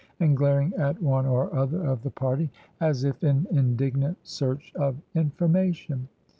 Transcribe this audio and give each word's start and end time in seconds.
and 0.19 0.35
glaring 0.35 0.73
at 0.77 0.99
one 0.99 1.27
or 1.27 1.55
other 1.55 1.83
of 1.85 2.01
the 2.01 2.09
party, 2.09 2.49
as 2.79 3.03
if 3.03 3.23
in 3.23 3.45
indignant 3.51 4.17
search 4.23 4.73
of 4.73 4.99
information. 5.13 6.07